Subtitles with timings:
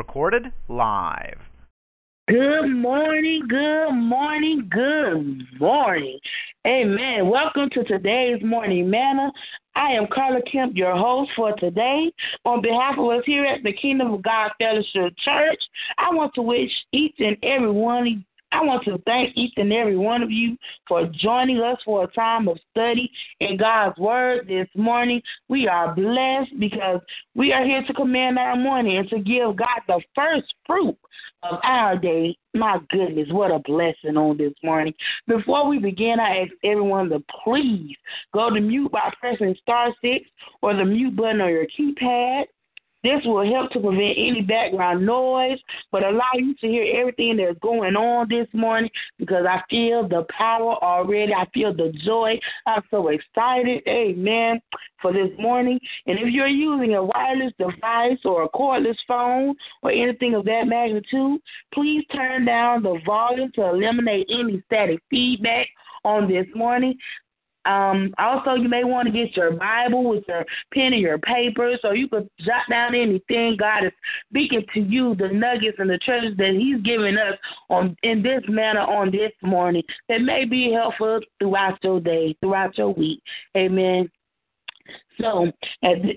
[0.00, 1.36] Recorded live.
[2.26, 6.18] Good morning, good morning, good morning.
[6.66, 7.28] Amen.
[7.28, 9.30] Welcome to today's morning manna.
[9.74, 12.10] I am Carla Kemp, your host for today.
[12.46, 15.62] On behalf of us here at the Kingdom of God Fellowship Church,
[15.98, 19.96] I want to wish each and every one I want to thank each and every
[19.96, 20.56] one of you
[20.88, 25.22] for joining us for a time of study in God's Word this morning.
[25.48, 27.00] We are blessed because
[27.34, 30.96] we are here to command our morning and to give God the first fruit
[31.42, 32.36] of our day.
[32.52, 34.94] My goodness, what a blessing on this morning.
[35.28, 37.96] Before we begin, I ask everyone to please
[38.34, 40.28] go to mute by pressing star six
[40.60, 42.46] or the mute button on your keypad.
[43.02, 45.58] This will help to prevent any background noise,
[45.90, 50.26] but allow you to hear everything that's going on this morning because I feel the
[50.36, 51.32] power already.
[51.32, 52.38] I feel the joy.
[52.66, 53.82] I'm so excited.
[53.88, 54.60] Amen.
[55.00, 55.80] For this morning.
[56.06, 60.64] And if you're using a wireless device or a cordless phone or anything of that
[60.66, 61.40] magnitude,
[61.72, 65.68] please turn down the volume to eliminate any static feedback
[66.04, 66.98] on this morning.
[67.66, 71.76] Um, also, you may want to get your Bible with your pen and your paper
[71.82, 73.92] so you could jot down anything God is
[74.30, 77.36] speaking to you, the nuggets and the treasures that He's giving us
[77.68, 82.76] on in this manner on this morning that may be helpful throughout your day, throughout
[82.78, 83.22] your week.
[83.56, 84.10] Amen.
[85.20, 85.52] So,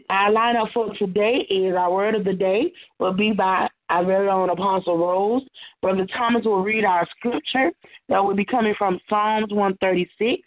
[0.10, 4.30] our lineup for today is our word of the day will be by our very
[4.30, 5.44] own Apostle Rose.
[5.82, 7.72] Brother Thomas will read our scripture
[8.08, 10.42] that will be coming from Psalms 136.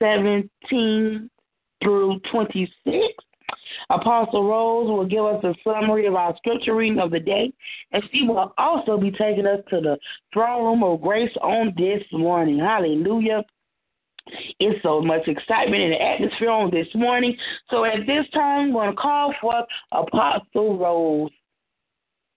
[0.00, 1.30] 17
[1.82, 2.96] through 26.
[3.90, 7.52] Apostle Rose will give us a summary of our scripture reading of the day,
[7.92, 9.98] and she will also be taking us to the
[10.32, 12.58] throne room of grace on this morning.
[12.58, 13.44] Hallelujah.
[14.60, 17.36] It's so much excitement in the atmosphere on this morning.
[17.70, 21.30] So at this time, I'm going to call for Apostle Rose.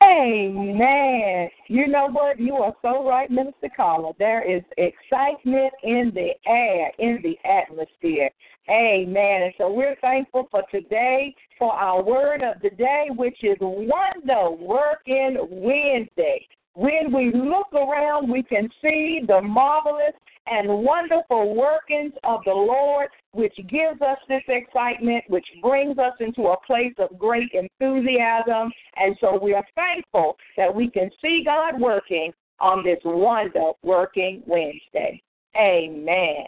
[0.03, 1.50] Amen.
[1.68, 2.40] You know what?
[2.40, 4.12] You are so right, Minister Carla.
[4.19, 8.30] There is excitement in the air, in the atmosphere.
[8.69, 9.44] Amen.
[9.44, 14.52] And so we're thankful for today, for our word of the day, which is Wonder
[14.52, 16.47] Working Wednesday.
[16.75, 20.14] When we look around, we can see the marvelous
[20.47, 26.44] and wonderful workings of the Lord, which gives us this excitement, which brings us into
[26.47, 28.71] a place of great enthusiasm.
[28.95, 34.43] And so we are thankful that we can see God working on this wonder working
[34.45, 35.22] Wednesday.
[35.57, 36.45] Amen.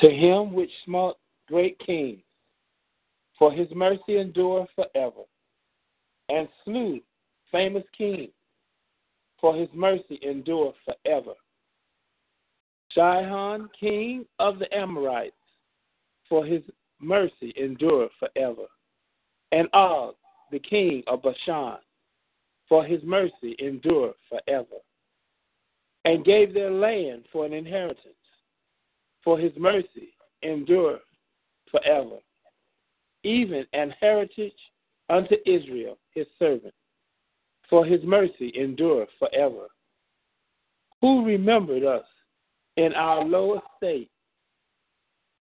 [0.00, 1.16] To him which smote
[1.48, 2.20] great kings,
[3.38, 5.22] for his mercy endureth forever,
[6.28, 7.00] and slew
[7.52, 8.28] famous king,
[9.40, 11.32] for his mercy endureth forever.
[12.92, 15.34] Sihon, king of the Amorites,
[16.28, 16.62] for his
[17.00, 18.66] mercy endureth forever.
[19.52, 20.14] And Og,
[20.50, 21.78] the king of Bashan,
[22.68, 24.76] for his mercy endureth forever.
[26.04, 28.14] And gave their land for an inheritance,
[29.22, 31.02] for his mercy endureth
[31.70, 32.18] forever.
[33.24, 34.52] Even an heritage
[35.10, 36.74] unto Israel, his servant
[37.68, 39.66] for his mercy endureth forever.
[41.00, 42.04] Who remembered us
[42.76, 44.10] in our low estate,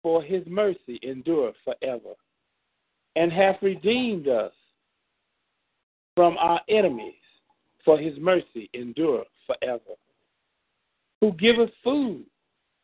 [0.02, 2.14] for his mercy endureth forever,
[3.16, 4.54] and hath redeemed us
[6.16, 7.14] from our enemies,
[7.84, 9.96] for his mercy endureth forever.
[11.22, 12.26] Who giveth food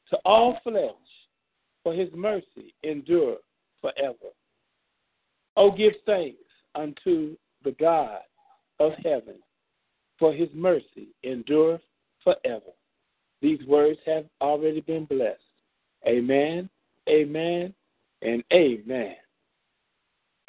[0.09, 0.91] to all flesh,
[1.83, 3.41] for his mercy endureth
[3.81, 4.31] forever.
[5.55, 6.37] O give thanks
[6.75, 8.19] unto the God
[8.79, 9.35] of heaven,
[10.19, 11.81] for his mercy endureth
[12.23, 12.71] forever.
[13.41, 15.39] These words have already been blessed.
[16.07, 16.69] Amen,
[17.09, 17.73] amen,
[18.21, 19.15] and amen.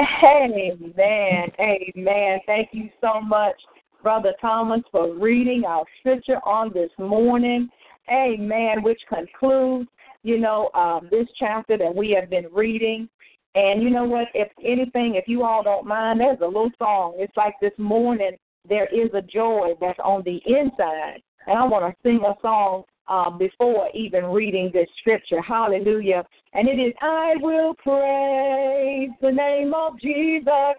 [0.01, 2.39] Amen, amen.
[2.47, 3.57] Thank you so much,
[4.03, 7.69] Brother Thomas, for reading our scripture on this morning.
[8.11, 9.89] Amen, which concludes,
[10.23, 13.09] you know, um, this chapter that we have been reading.
[13.55, 14.29] And you know what?
[14.35, 17.15] If anything, if you all don't mind, there's a little song.
[17.19, 18.33] It's like this morning,
[18.69, 21.23] there is a joy that's on the inside.
[21.47, 25.41] And I want to sing a song uh, before even reading this scripture.
[25.41, 26.25] Hallelujah.
[26.53, 30.75] And it is, I will praise the name of Jesus.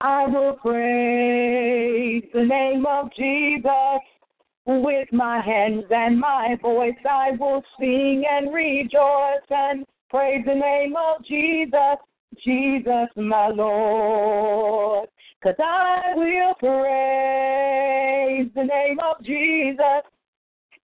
[0.00, 4.00] I will praise the name of Jesus.
[4.68, 10.94] With my hands and my voice, I will sing and rejoice and praise the name
[10.96, 11.98] of Jesus,
[12.44, 15.08] Jesus my Lord.
[15.42, 20.02] Cause I will praise the name of Jesus.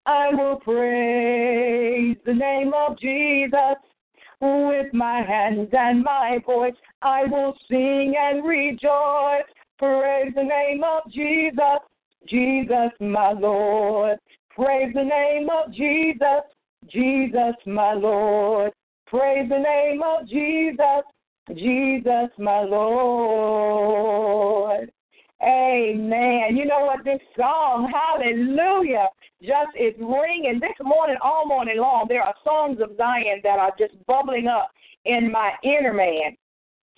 [0.04, 3.76] I will praise the name of Jesus.
[4.40, 9.46] With my hands and my voice, I will sing and rejoice.
[9.78, 11.78] Praise the name of Jesus,
[12.28, 14.18] Jesus my Lord.
[14.50, 16.42] Praise the name of Jesus,
[16.88, 18.72] Jesus my Lord.
[19.12, 21.04] Praise the name of Jesus,
[21.54, 24.10] Jesus my Lord.
[25.42, 26.56] Amen.
[26.56, 27.04] You know what?
[27.04, 29.08] This song, hallelujah,
[29.42, 32.06] just is ringing this morning, all morning long.
[32.08, 34.70] There are songs of Zion that are just bubbling up
[35.04, 36.34] in my inner man.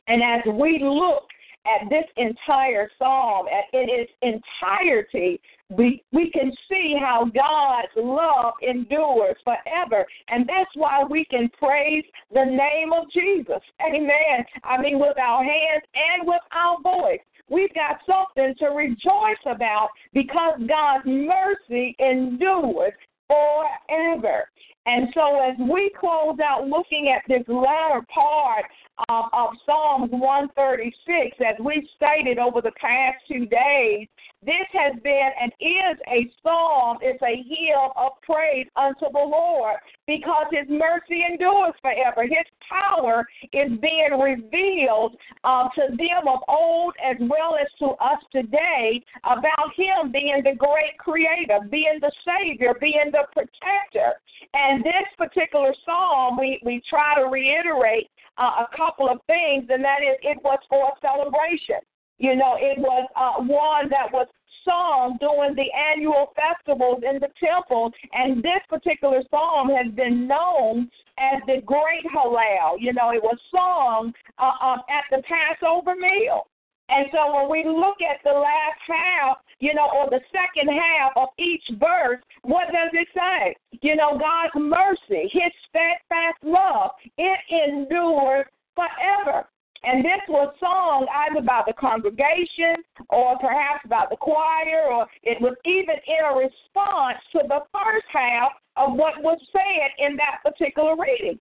[0.07, 1.25] And as we look
[1.67, 5.41] at this entire psalm in its entirety,
[5.77, 12.05] we we can see how God's love endures forever, and that's why we can praise
[12.33, 13.61] the name of Jesus.
[13.81, 14.45] Amen.
[14.65, 17.21] I mean, with our hands and with our voice.
[17.51, 22.93] We've got something to rejoice about because God's mercy endures
[23.29, 24.49] forever.
[24.87, 28.65] And so, as we close out looking at this latter part
[29.09, 34.07] of, of Psalms 136, as we've stated over the past two days,
[34.45, 39.77] this has been and is a psalm, it's a hymn of praise unto the Lord
[40.07, 42.23] because his mercy endures forever.
[42.23, 48.21] His power is being revealed uh, to them of old as well as to us
[48.33, 54.21] today about him being the great creator, being the savior, being the protector.
[54.53, 59.83] And this particular psalm, we, we try to reiterate uh, a couple of things, and
[59.85, 61.81] that is it was for a celebration.
[62.19, 64.29] You know, it was uh, one that was
[64.65, 70.91] sung during the annual festivals in the temple, and this particular psalm has been known
[71.19, 72.77] as the Great Hallel.
[72.79, 76.47] You know, it was sung uh, uh, at the Passover meal.
[76.89, 81.13] And so when we look at the last half, you know, or the second half
[81.17, 83.57] of each verse, what does it say?
[83.81, 89.47] You know, God's mercy, his steadfast love, it endures forever.
[89.87, 95.41] And this was sung either by the congregation or perhaps by the choir, or it
[95.41, 100.41] was even in a response to the first half of what was said in that
[100.43, 101.39] particular reading.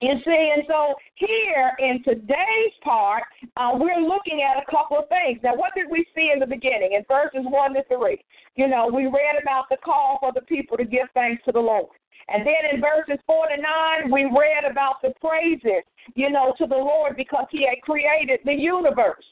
[0.00, 3.24] You see, and so here in today's part,
[3.56, 5.40] uh, we're looking at a couple of things.
[5.42, 8.24] Now, what did we see in the beginning in verses 1 to 3?
[8.54, 11.58] You know, we read about the call for the people to give thanks to the
[11.58, 11.86] Lord.
[12.28, 13.62] And then in verses 4 to
[14.04, 15.84] 9, we read about the praises,
[16.14, 19.24] you know, to the Lord because he had created the universe.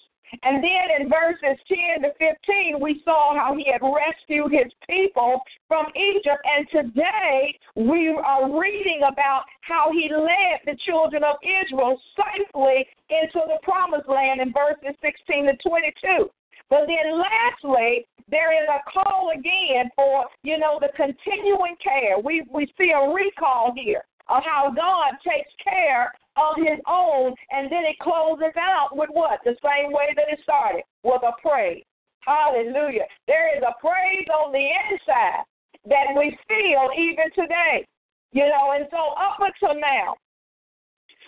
[0.43, 5.41] And then in verses 10 to 15, we saw how he had rescued his people
[5.69, 6.43] from Egypt.
[6.45, 13.41] And today we are reading about how he led the children of Israel safely into
[13.47, 16.31] the promised land in verses 16 to 22.
[16.69, 22.19] But then lastly, there is a call again for, you know, the continuing care.
[22.19, 27.71] We we see a recall here of how God takes care of his own, and
[27.71, 29.41] then it closes out with what?
[29.45, 31.85] The same way that it started, with a praise.
[32.21, 33.07] Hallelujah.
[33.29, 35.45] There is a praise on the inside
[35.89, 37.87] that we feel even today.
[38.33, 40.17] You know, and so up until now,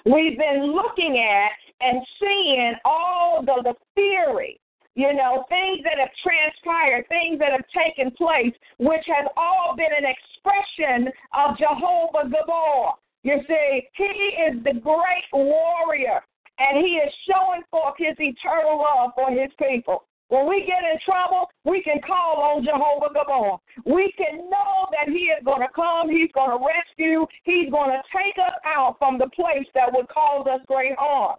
[0.04, 4.58] we've been looking at and seeing all the, the theory
[4.98, 9.94] you know, things that have transpired, things that have taken place, which has all been
[9.96, 11.06] an expression
[11.38, 12.94] of Jehovah Gibbor.
[13.22, 14.12] You see, he
[14.42, 16.18] is the great warrior,
[16.58, 20.02] and he is showing forth his eternal love for his people.
[20.30, 23.58] When we get in trouble, we can call on Jehovah Gibbor.
[23.86, 27.90] We can know that He is going to come, He's going to rescue, He's going
[27.90, 31.36] to take us out from the place that would cause us great harm.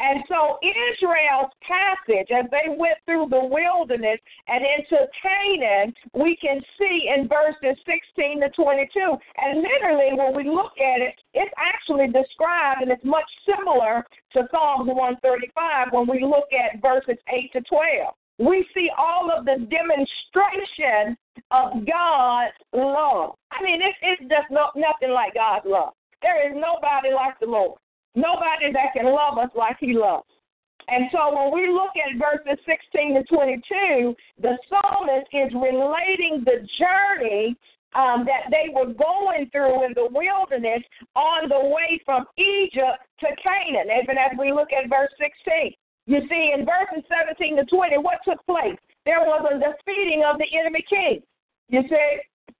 [0.00, 6.60] And so Israel's passage, as they went through the wilderness and into Canaan, we can
[6.78, 9.16] see in verses 16 to 22.
[9.38, 14.46] And literally, when we look at it, it's actually described, and it's much similar to
[14.50, 18.14] Psalms 135 when we look at verses 8 to 12.
[18.38, 21.18] We see all of the demonstration
[21.50, 23.34] of God's love.
[23.50, 25.92] I mean, it's, it's just no, nothing like God's love.
[26.22, 27.78] There is nobody like the Lord.
[28.14, 30.28] Nobody that can love us like he loves.
[30.88, 36.64] And so when we look at verses 16 to 22, the psalmist is relating the
[36.80, 37.56] journey
[37.94, 40.82] um, that they were going through in the wilderness
[41.14, 43.88] on the way from Egypt to Canaan.
[44.02, 45.72] Even as we look at verse 16,
[46.06, 48.76] you see in verses 17 to 20, what took place?
[49.04, 51.20] There was a defeating of the enemy king.
[51.68, 52.08] You see,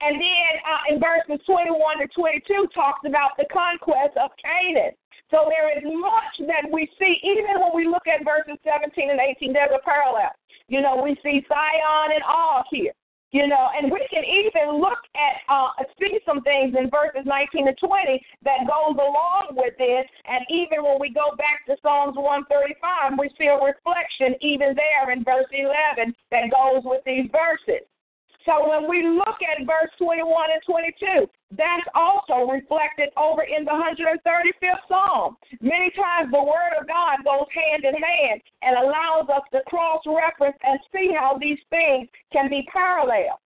[0.00, 4.92] and then uh, in verses 21 to 22 talks about the conquest of Canaan.
[5.30, 9.20] So there is much that we see, even when we look at verses 17 and
[9.20, 10.32] 18, there's a parallel.
[10.68, 12.92] You know, we see Sihon and Og here.
[13.30, 15.68] You know, and we can even look at uh,
[16.00, 20.08] see some things in verses 19 to 20 that goes along with this.
[20.24, 25.12] And even when we go back to Psalms 135, we see a reflection even there
[25.12, 27.84] in verse 11 that goes with these verses.
[28.48, 33.76] So when we look at verse 21 and 22, that's also reflected over in the
[33.76, 35.36] 135th Psalm.
[35.60, 40.00] Many times the Word of God goes hand in hand and allows us to cross
[40.06, 43.38] reference and see how these things can be parallel.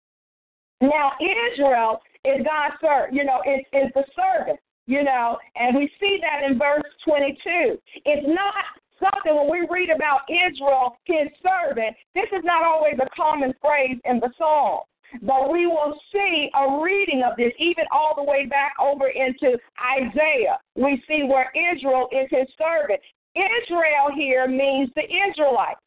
[0.81, 1.13] Now,
[1.51, 6.21] Israel is God's servant, you know, is, is the servant, you know, and we see
[6.23, 7.77] that in verse 22.
[8.05, 8.55] It's not
[9.03, 13.99] something when we read about Israel, his servant, this is not always a common phrase
[14.05, 14.83] in the Psalm.
[15.21, 19.59] But we will see a reading of this even all the way back over into
[19.99, 20.59] Isaiah.
[20.75, 23.01] We see where Israel is his servant.
[23.35, 25.81] Israel here means the Israelites.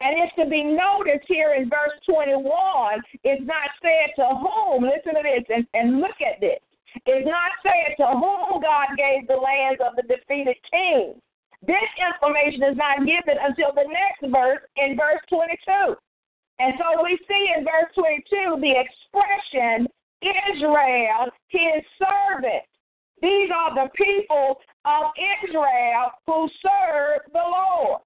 [0.00, 2.42] And it's to be noticed here in verse 21,
[3.22, 6.58] it's not said to whom, listen to this and, and look at this.
[7.06, 11.20] It's not said to whom God gave the lands of the defeated kings.
[11.66, 15.96] This information is not given until the next verse in verse 22.
[16.58, 19.88] And so we see in verse 22 the expression
[20.22, 22.64] Israel, his servant.
[23.20, 25.10] These are the people of
[25.44, 28.00] Israel who serve the Lord.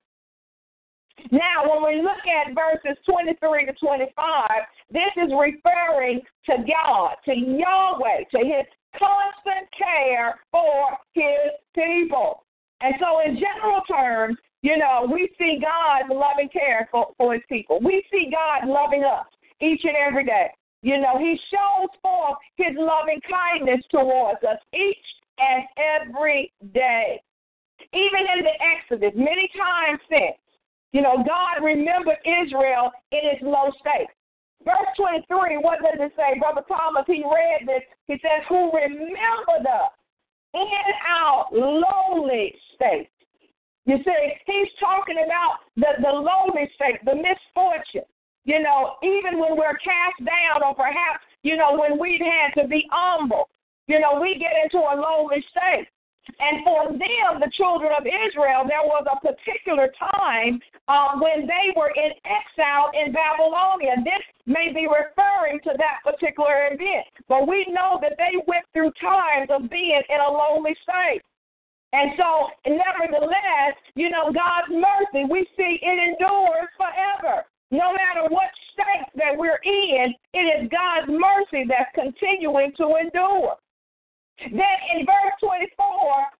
[1.33, 4.49] Now, when we look at verses 23 to 25,
[4.90, 8.64] this is referring to God, to Yahweh, to his
[8.97, 12.45] constant care for his people.
[12.81, 17.43] And so, in general terms, you know, we see God's loving care for, for his
[17.49, 17.79] people.
[17.83, 19.27] We see God loving us
[19.61, 20.49] each and every day.
[20.83, 24.97] You know, he shows forth his loving kindness towards us each
[25.38, 27.23] and every day.
[27.93, 30.38] Even in the Exodus, many times since,
[30.93, 34.09] you know, God remembered Israel in its low state.
[34.65, 36.38] Verse 23, what does it say?
[36.38, 37.83] Brother Thomas, he read this.
[38.07, 39.93] He says, Who remembered us
[40.55, 40.67] in
[41.07, 43.09] our lowly state
[43.88, 48.04] you see, he's talking about the, the lowly state, the misfortune.
[48.45, 52.68] You know, even when we're cast down, or perhaps, you know, when we've had to
[52.68, 53.49] be humble,
[53.87, 55.88] you know, we get into a lowly state.
[56.38, 61.73] And for them, the children of Israel, there was a particular time uh, when they
[61.75, 63.97] were in exile in Babylonia.
[64.04, 67.09] This may be referring to that particular event.
[67.28, 71.25] But we know that they went through times of being in a lowly state.
[71.92, 77.45] And so, nevertheless, you know, God's mercy, we see it endures forever.
[77.71, 83.57] No matter what state that we're in, it is God's mercy that's continuing to endure.
[84.38, 85.80] Then in verse 24,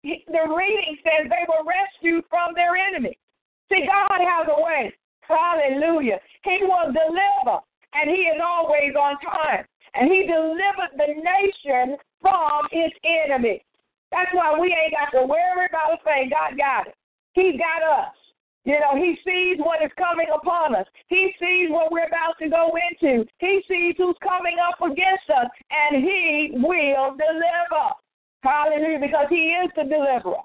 [0.03, 3.17] the reading says they were rescued from their enemy.
[3.69, 4.93] See, God has a way.
[5.21, 6.19] Hallelujah.
[6.43, 7.59] He will deliver,
[7.93, 9.65] and He is always on time.
[9.93, 13.63] And He delivered the nation from its enemy.
[14.11, 16.29] That's why we ain't got to worry about a thing.
[16.29, 16.95] God got it.
[17.33, 18.15] He's got us.
[18.65, 20.85] You know, He sees what is coming upon us.
[21.07, 23.25] He sees what we're about to go into.
[23.39, 27.85] He sees who's coming up against us, and He will deliver.
[28.43, 30.43] Hallelujah, because He is the deliverer.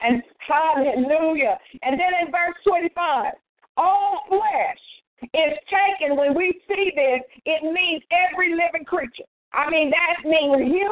[0.00, 1.58] And hallelujah.
[1.82, 3.34] And then in verse 25,
[3.76, 4.82] all flesh
[5.34, 6.16] is taken.
[6.16, 9.28] When we see this, it means every living creature.
[9.52, 10.89] I mean, that means humans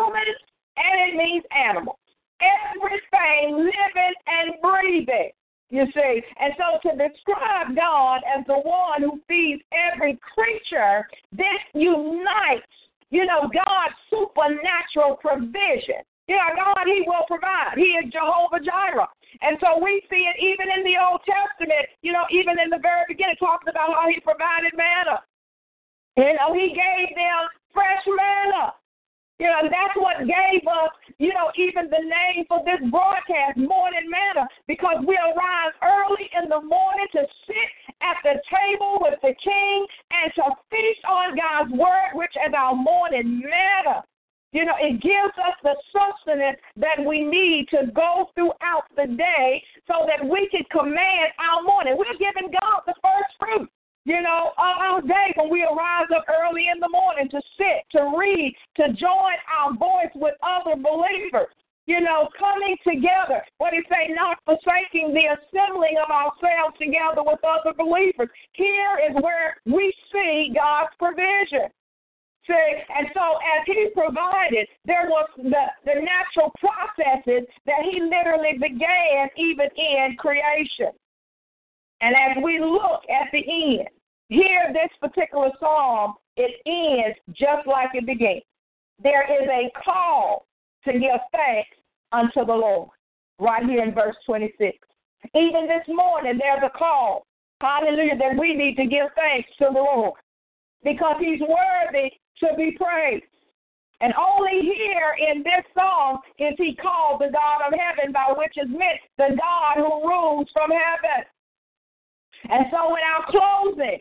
[112.50, 114.00] And so, in our closing,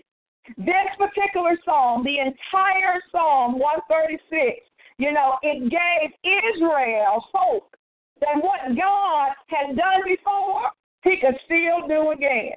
[0.58, 4.66] this particular psalm, the entire Psalm 136,
[4.98, 7.76] you know, it gave Israel hope
[8.22, 10.72] that what God has done before,
[11.04, 12.56] He could still do again.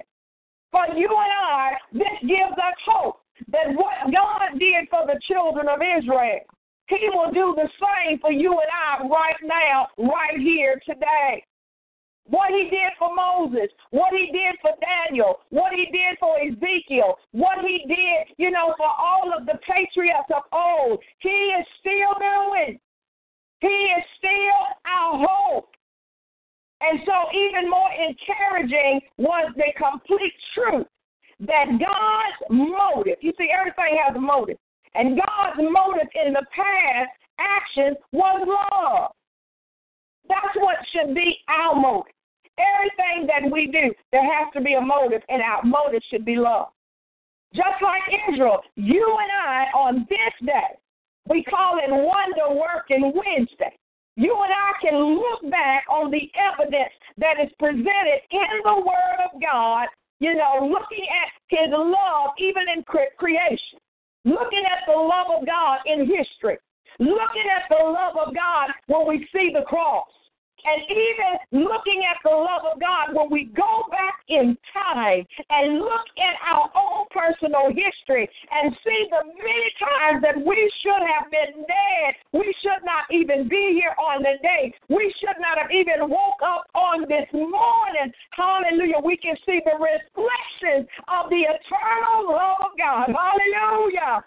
[0.71, 3.19] For you and I, this gives us hope
[3.49, 6.39] that what God did for the children of Israel,
[6.87, 11.43] He will do the same for you and I right now, right here today.
[12.25, 17.17] What he did for Moses, what he did for Daniel, what he did for Ezekiel,
[17.31, 22.13] what he did, you know, for all of the patriots of old, he is still
[22.19, 22.79] doing.
[23.59, 25.75] He is still our hope.
[26.81, 30.87] And so, even more encouraging was the complete truth
[31.41, 34.57] that God's motive, you see, everything has a motive,
[34.95, 39.11] and God's motive in the past action was love.
[40.27, 42.13] That's what should be our motive.
[42.57, 46.35] Everything that we do, there has to be a motive, and our motive should be
[46.35, 46.67] love.
[47.53, 48.01] Just like
[48.31, 50.77] Israel, you and I on this day,
[51.27, 53.77] we call it Wonder Working Wednesday.
[54.15, 59.19] You and I can look back on the evidence that is presented in the Word
[59.25, 59.87] of God,
[60.19, 63.79] you know, looking at His love even in creation,
[64.25, 66.57] looking at the love of God in history,
[67.01, 70.07] looking at the love of God when we see the cross.
[70.61, 75.79] And even looking at the love of God, when we go back in time and
[75.79, 81.31] look at our own personal history and see the many times that we should have
[81.33, 84.71] been dead, we should not even be here on the day.
[84.87, 88.13] We should not have even woke up on this morning.
[88.37, 89.01] Hallelujah.
[89.03, 93.09] We can see the reflection of the eternal love of God.
[93.09, 94.21] Hallelujah.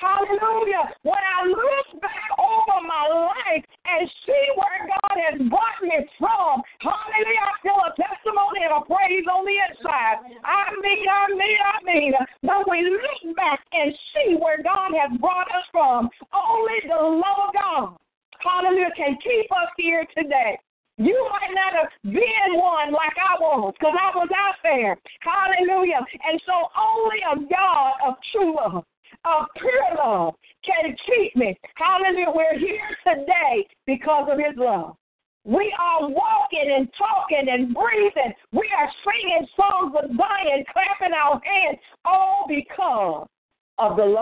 [0.00, 0.96] Hallelujah.
[1.04, 6.64] When I look back over my life and see where God has brought me from,
[6.80, 10.24] hallelujah, I feel a testimony and a praise on the inside.
[10.40, 15.12] I mean, I mean, I mean, when we look back and see where God has
[15.20, 18.00] brought us from, only the love of God,
[18.40, 20.56] hallelujah, can keep us here today.
[20.96, 24.96] You might not have been one like I was, because I was out there.
[25.20, 26.00] Hallelujah.
[26.24, 28.84] And so only a God of true love
[29.24, 30.34] of pure love
[30.64, 31.58] can keep me.
[31.74, 32.32] Hallelujah.
[32.34, 34.96] We're here today because of his love.
[35.44, 38.32] We are walking and talking and breathing.
[38.52, 43.26] We are singing songs of Zion, clapping our hands, all because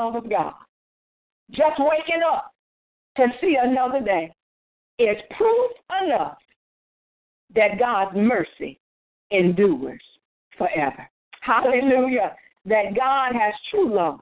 [0.08, 0.54] of of God.
[1.50, 2.52] Just waking up
[3.16, 4.32] to see another day
[4.98, 5.70] is proof
[6.02, 6.38] enough
[7.54, 8.78] that God's mercy
[9.30, 10.02] endures
[10.56, 11.08] forever.
[11.40, 12.34] Hallelujah.
[12.66, 14.20] That God has true love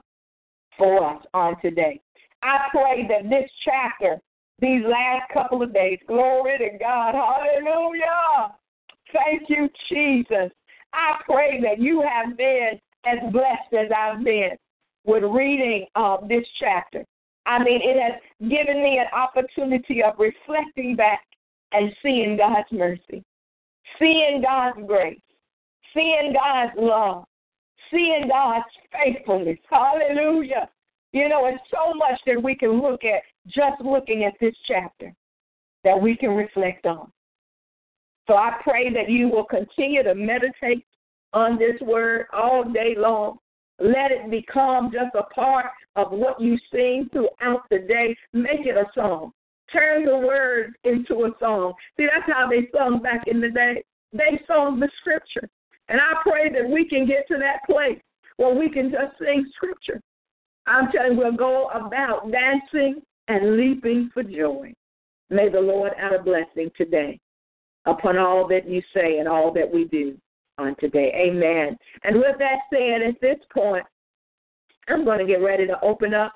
[0.78, 2.00] for us on today.
[2.42, 4.20] I pray that this chapter,
[4.60, 8.54] these last couple of days, glory to God, hallelujah.
[9.12, 10.52] Thank you, Jesus.
[10.92, 14.50] I pray that you have been as blessed as I've been
[15.06, 17.04] with reading uh, this chapter.
[17.46, 21.22] I mean, it has given me an opportunity of reflecting back
[21.72, 23.24] and seeing God's mercy,
[23.98, 25.20] seeing God's grace,
[25.94, 27.24] seeing God's love,
[27.90, 29.58] seeing God's faithfulness.
[29.70, 30.68] Hallelujah.
[31.12, 35.14] You know, it's so much that we can look at just looking at this chapter
[35.84, 37.10] that we can reflect on.
[38.26, 40.84] So I pray that you will continue to meditate
[41.32, 43.38] on this word all day long.
[43.78, 48.16] Let it become just a part of what you sing throughout the day.
[48.32, 49.32] Make it a song.
[49.72, 51.74] Turn the words into a song.
[51.96, 53.82] See, that's how they sung back in the day.
[54.12, 55.48] They sung the scripture.
[55.88, 58.00] And I pray that we can get to that place
[58.38, 60.00] where we can just sing scripture.
[60.66, 64.72] I'm telling you, we'll go about dancing and leaping for joy.
[65.30, 67.18] May the Lord add a blessing today
[67.84, 70.16] upon all that you say and all that we do
[70.58, 71.12] on today.
[71.14, 71.76] Amen.
[72.04, 73.84] And with that said, at this point,
[74.88, 76.32] I'm going to get ready to open up.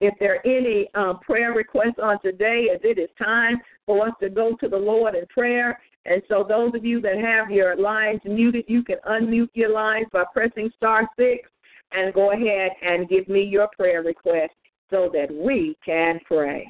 [0.00, 4.14] If there are any um, prayer requests on today, as it is time for us
[4.20, 5.80] to go to the Lord in prayer.
[6.04, 10.06] And so, those of you that have your lines muted, you can unmute your lines
[10.12, 11.48] by pressing star six
[11.92, 14.52] and go ahead and give me your prayer request
[14.90, 16.66] so that we can pray.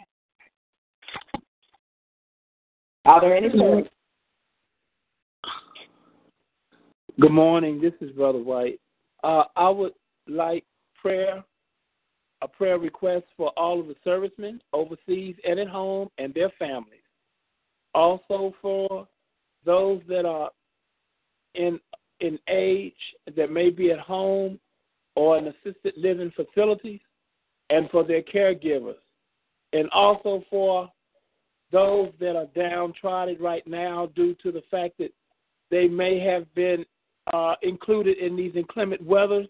[3.07, 3.87] Are there any prayers?
[7.21, 7.79] Good morning.
[7.79, 8.81] This is Brother White.
[9.23, 9.93] Uh, I would
[10.27, 10.65] like
[10.99, 11.45] prayer,
[12.41, 17.03] a prayer request for all of the servicemen overseas and at home and their families.
[17.95, 19.07] Also for
[19.67, 20.51] those that are
[21.55, 21.79] in
[22.21, 22.95] in age
[23.37, 24.59] that may be at home
[25.15, 27.01] or in assisted living facilities,
[27.69, 28.97] and for their caregivers,
[29.75, 30.91] and also for
[31.73, 35.13] those that are downtrodden right now due to the fact that
[35.71, 36.87] they may have been
[37.33, 39.47] uh, included in these inclement weather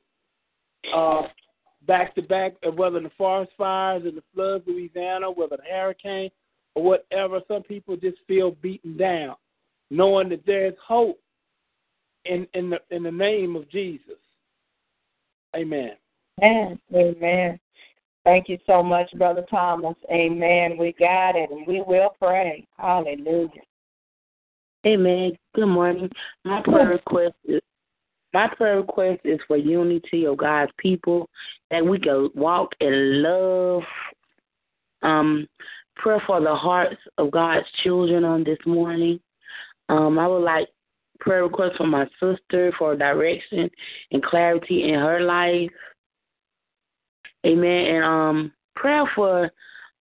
[1.87, 6.31] back to back, whether the forest fires and the floods, Louisiana, whether the hurricane
[6.75, 7.41] or whatever.
[7.49, 9.37] Some people just feel beaten down,
[9.91, 11.21] knowing that there's hope
[12.25, 14.19] in in the in the name of Jesus.
[15.57, 15.93] Amen.
[16.43, 16.79] Amen.
[16.95, 17.61] Amen.
[18.25, 19.97] Thank you so much, Brother Thomas.
[20.11, 20.79] Amen.
[20.79, 22.67] We got it, and we will pray.
[22.79, 23.49] Hallelujah.
[24.85, 25.33] Amen.
[25.55, 26.11] Good morning.
[26.45, 27.61] My prayer request is
[28.35, 31.29] my prayer request is for unity of God's people,
[31.71, 33.83] that we can walk in love.
[35.03, 35.47] Um,
[35.97, 39.21] prayer for the hearts of God's children on this morning.
[39.89, 40.69] Um, I would like
[41.21, 43.71] prayer request for my sister for direction
[44.11, 45.71] and clarity in her life.
[47.47, 47.95] Amen.
[47.95, 49.51] And um, prayer for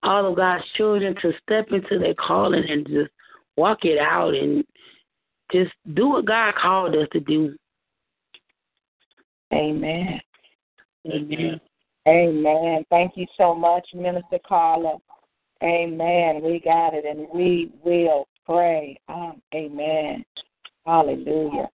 [0.03, 3.11] all of God's children to step into their calling and just
[3.61, 4.65] walk it out and
[5.53, 7.55] just do what God called us to do.
[9.53, 10.21] Amen.
[11.07, 11.61] Amen.
[12.09, 12.85] Amen.
[12.89, 14.97] Thank you so much, Minister Carla.
[15.63, 16.41] Amen.
[16.43, 18.99] We got it, and we will pray.
[19.09, 20.25] Um, amen.
[20.87, 21.69] Hallelujah.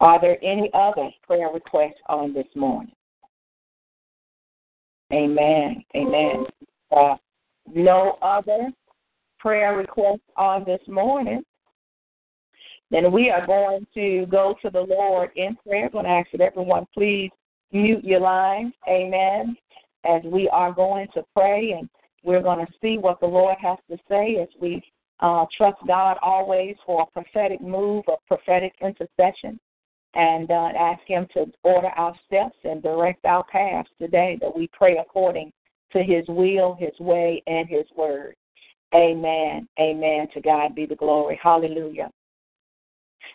[0.00, 2.92] Are there any other prayer requests on this morning?
[5.12, 5.84] Amen.
[5.94, 6.46] Amen.
[6.90, 7.14] Uh,
[7.72, 8.72] no other
[9.42, 11.42] prayer requests on this morning.
[12.92, 15.86] Then we are going to go to the Lord in prayer.
[15.86, 17.30] I'm going to ask that everyone please
[17.72, 18.72] mute your lines.
[18.88, 19.56] Amen.
[20.04, 21.88] As we are going to pray and
[22.22, 24.80] we're going to see what the Lord has to say as we
[25.20, 29.58] uh, trust God always for a prophetic move, a prophetic intercession,
[30.14, 34.68] and uh, ask Him to order our steps and direct our paths today that we
[34.72, 35.52] pray according
[35.92, 38.34] to His will, His way, and His word.
[38.94, 39.68] Amen.
[39.80, 40.28] Amen.
[40.34, 41.38] To God be the glory.
[41.42, 42.10] Hallelujah.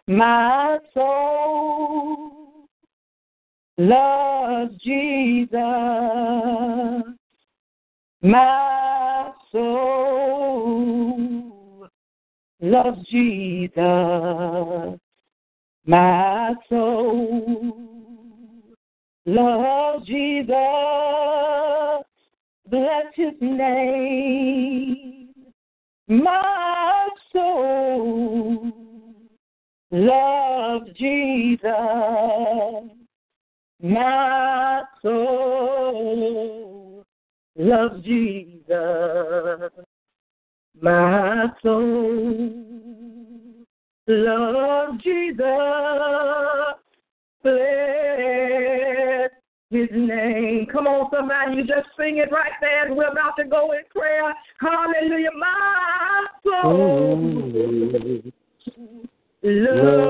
[0.08, 2.68] My soul
[3.78, 5.58] loves Jesus.
[8.22, 10.68] My soul
[12.62, 15.00] loves Jesus.
[15.86, 17.78] My soul
[19.26, 20.56] loves Jesus.
[22.70, 25.17] Bless his name.
[26.10, 28.72] My soul
[29.92, 31.70] loves Jesus.
[33.84, 37.04] My soul
[37.58, 39.72] loves Jesus.
[40.82, 42.54] My soul
[44.08, 45.44] love Jesus.
[47.44, 48.77] Bless
[49.70, 50.68] his name.
[50.72, 53.82] Come on, somebody, you just sing it right there, and we're about to go in
[53.94, 54.34] prayer.
[54.60, 55.32] Hallelujah.
[55.38, 57.52] My soul
[59.44, 60.07] love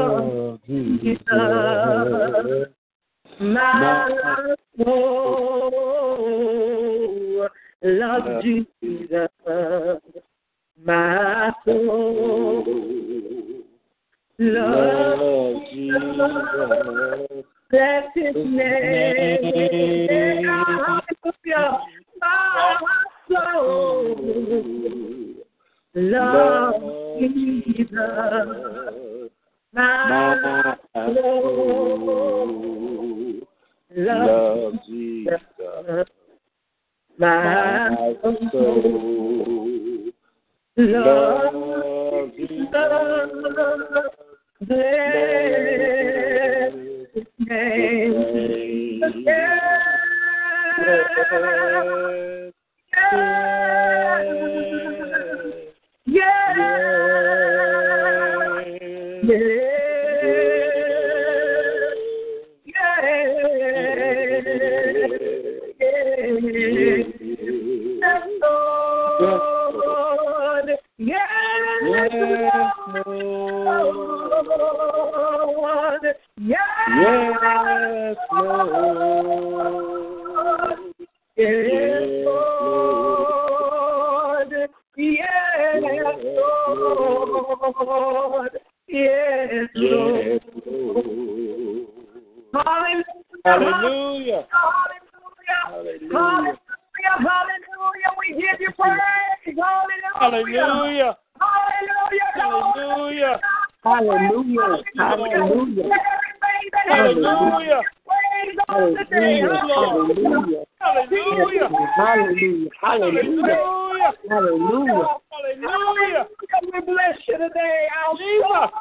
[117.38, 118.72] today, our Jesus.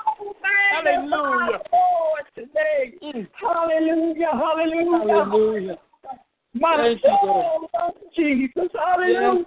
[0.72, 1.60] Hallelujah.
[2.34, 2.94] Today.
[3.02, 3.28] Mm.
[3.40, 4.32] Hallelujah.
[4.32, 5.24] Hallelujah.
[5.24, 5.78] Hallelujah.
[6.54, 7.68] My Thank soul
[8.16, 8.70] you, Jesus.
[8.74, 9.44] Hallelujah.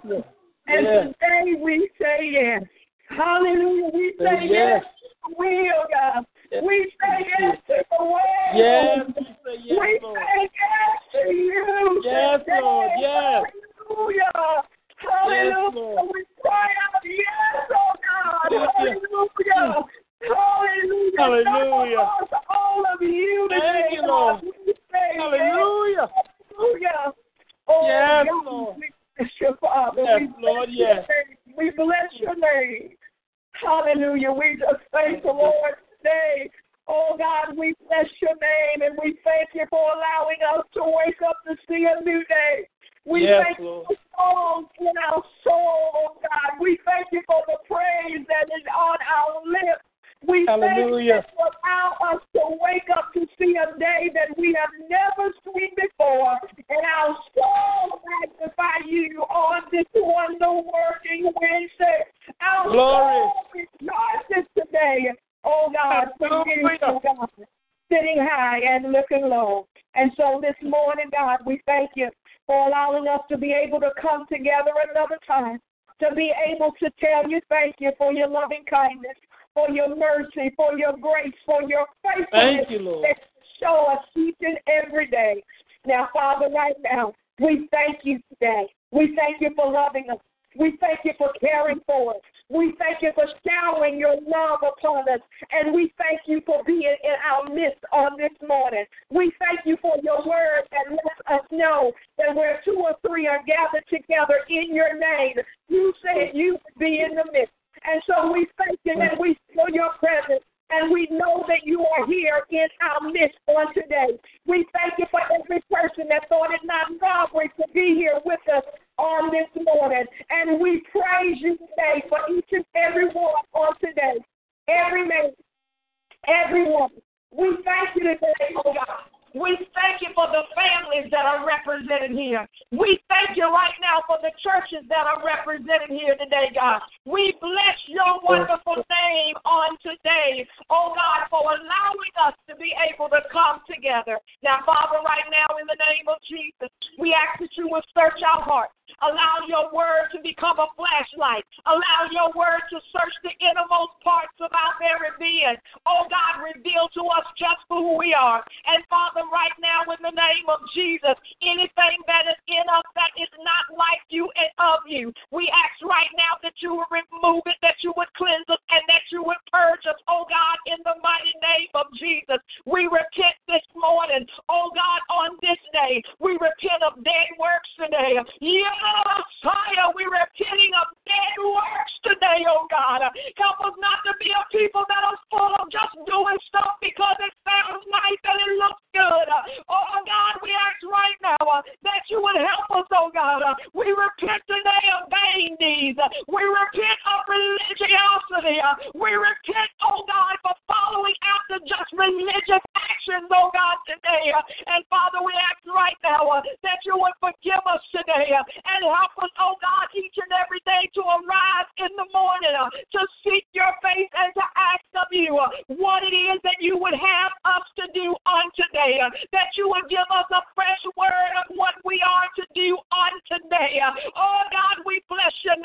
[106.80, 107.54] be in the midst.
[107.84, 108.48] And so we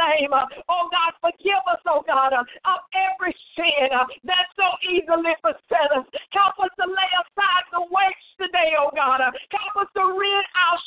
[0.06, 0.34] name.
[0.34, 5.34] Uh, oh God, forgive us, oh God, uh, of every sin uh, that so easily
[5.42, 6.06] beset us.
[6.32, 9.22] Help us to lay aside the weights today, oh God.
[9.22, 10.80] Help us to rid our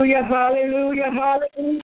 [0.00, 1.82] Hallelujah, hallelujah, hallelujah.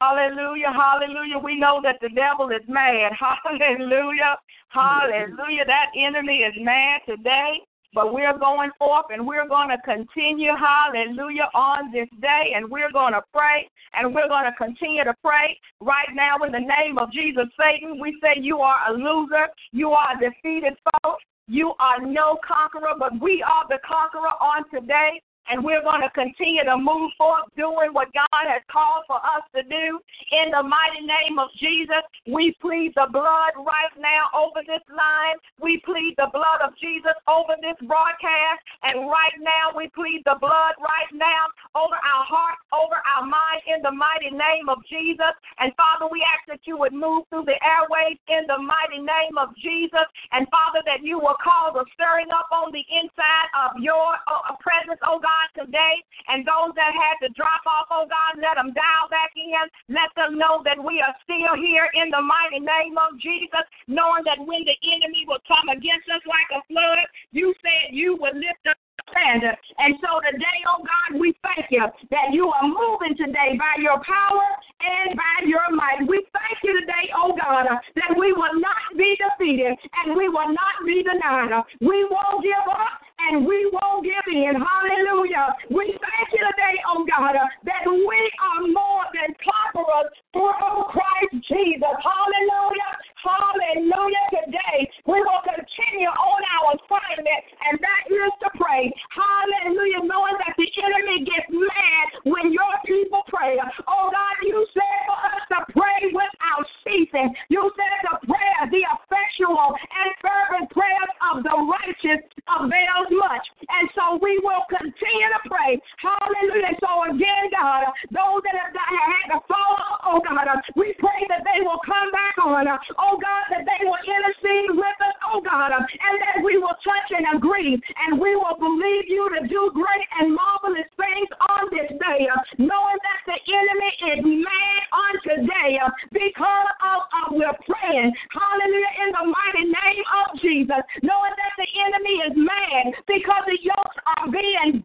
[0.00, 1.38] Hallelujah, hallelujah.
[1.42, 3.10] We know that the devil is mad.
[3.18, 4.36] Hallelujah,
[4.68, 5.64] hallelujah.
[5.66, 7.58] That enemy is mad today,
[7.92, 12.92] but we're going forth and we're going to continue, hallelujah, on this day and we're
[12.92, 16.98] going to pray and we're going to continue to pray right now in the name
[16.98, 17.46] of Jesus.
[17.58, 21.16] Satan, we say you are a loser, you are a defeated foe.
[21.48, 26.10] You are no conqueror, but we are the conqueror on today and we're going to
[26.14, 29.98] continue to move forward doing what God has called for us to do.
[30.30, 35.36] In the mighty name of Jesus, we plead the blood right now over this line.
[35.58, 38.62] We plead the blood of Jesus over this broadcast.
[38.86, 43.60] And right now, we plead the blood right now over our hearts, over our mind,
[43.66, 45.34] in the mighty name of Jesus.
[45.58, 49.36] And Father, we ask that you would move through the airways in the mighty name
[49.36, 50.06] of Jesus.
[50.30, 54.54] And Father, that you will cause a stirring up on the inside of your uh,
[54.62, 55.94] presence, oh God God, today.
[56.28, 59.66] And those that had to drop off, oh God, let them dial back in.
[59.88, 64.22] Let them know that we are still here in the mighty name of Jesus, knowing
[64.24, 68.34] that when the enemy will come against us like a flood, you said you would
[68.34, 69.58] lift us up.
[69.76, 74.00] And so today, oh God, we thank you that you are moving today by your
[74.00, 74.48] power
[74.82, 76.02] and by your might.
[76.08, 80.50] We thank you today, oh God, that we will not be defeated and we will
[80.50, 81.62] not be denied.
[81.80, 84.58] We won't give up and we won't give in.
[84.58, 85.54] Hallelujah.
[85.70, 91.94] We thank you today, oh God, that we are more than conquerors through Christ Jesus.
[92.02, 92.92] Hallelujah.
[93.22, 94.26] Hallelujah.
[94.34, 98.90] Today, we will continue on our assignment, and that is to pray.
[99.14, 100.02] Hallelujah.
[100.02, 103.54] Knowing that the enemy gets mad when your people pray.
[103.86, 107.32] Oh God, you said for us to pray without ceasing.
[107.48, 113.44] You said the prayer, the effectual and fervent prayers of the righteous avails much.
[113.68, 115.80] And so we will continue to pray.
[116.00, 116.74] Hallelujah.
[116.80, 120.46] So again, God, those that have had to fall oh God,
[120.76, 122.66] we pray that they will come back on.
[122.68, 127.08] Oh God, that they will intercede with us, oh God, and that we will touch
[127.14, 131.90] and agree, and we will believe you to do great and marvelous things on this
[131.96, 134.61] day, knowing that the enemy is mad
[134.92, 138.12] on today uh, because of, of we're praying.
[138.28, 143.58] Hallelujah, in the mighty name of Jesus, knowing that the enemy is mad because the
[143.62, 144.81] yokes are being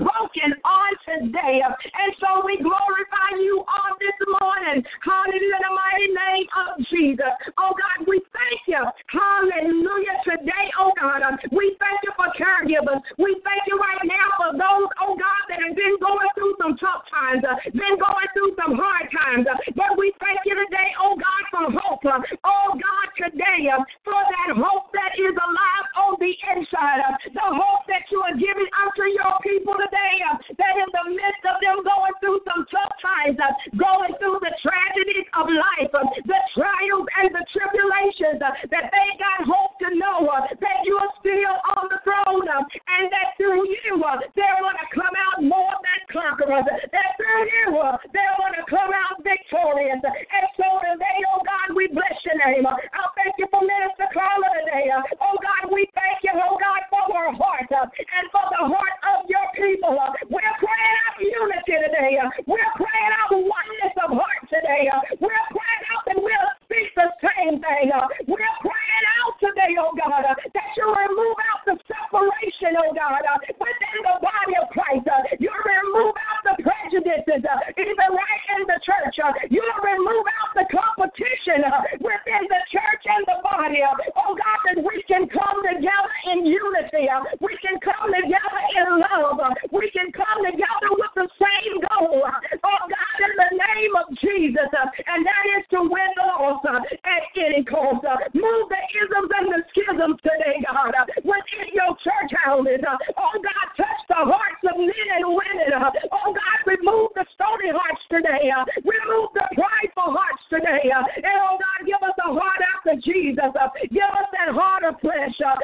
[115.35, 115.59] heart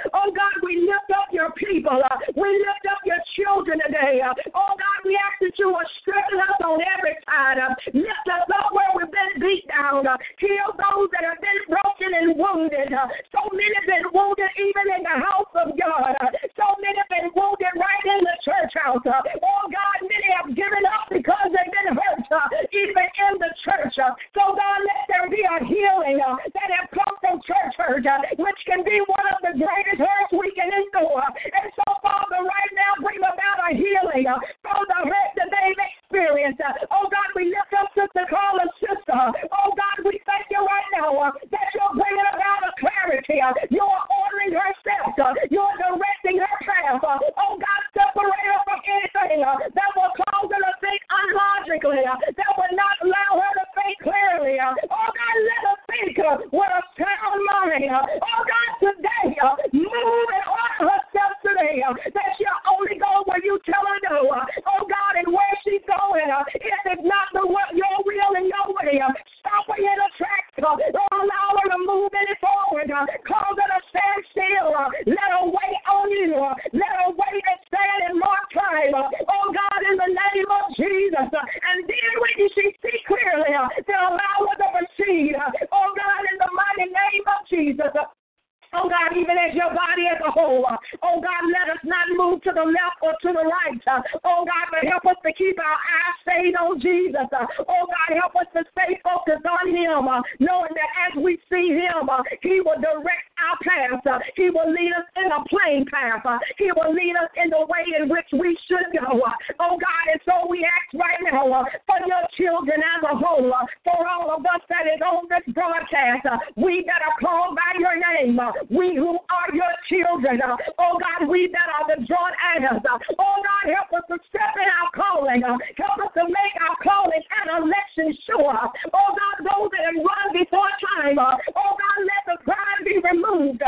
[118.44, 122.84] Uh, we who are your children, uh, oh God, we that are the joint heirs,
[122.84, 126.76] uh, oh God, help us to step in our calling, help us to make our
[126.84, 128.60] calling and election sure,
[128.92, 130.68] oh God, those that have run before
[131.00, 133.64] time, oh God, let the pride be removed,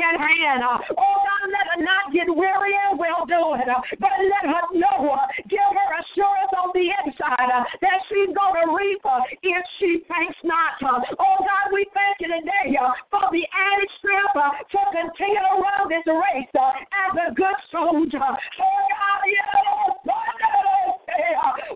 [0.00, 0.62] at hand.
[0.62, 4.64] Uh, oh God, let her not get weary in well doing, uh, but let her
[4.72, 9.02] know, uh, give her assurance on the inside that she's going to reap
[9.42, 10.78] if she thinks not.
[10.82, 12.76] Oh God, we thank you today
[13.10, 18.20] for the added strength to continue to run this race as a good soldier.
[18.20, 19.62] Oh God, yeah.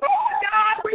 [0.03, 0.26] Oh,